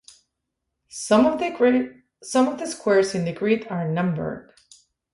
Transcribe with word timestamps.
Some 0.89 1.27
of 1.27 1.37
the 1.37 2.65
squares 2.65 3.13
in 3.13 3.23
the 3.23 3.33
grid 3.33 3.67
are 3.67 3.87
numbered. 3.87 4.51